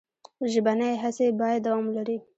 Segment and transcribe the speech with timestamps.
[0.51, 2.17] ژبنۍ هڅې باید دوام ولري.